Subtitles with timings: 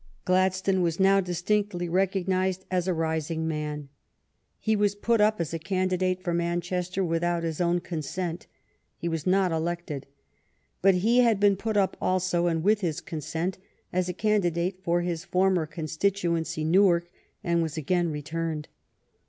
[0.25, 3.89] Gladstone was now distinctly recog nized as a rising man.
[4.57, 8.47] He was put up as a candidate for Manchester without his own con sent.
[8.97, 10.07] He was not elected.
[10.81, 13.59] But he had been put up also, and with his consent,
[13.93, 17.07] as a candidate for his former constituency, Newark,
[17.43, 18.69] and was again returned.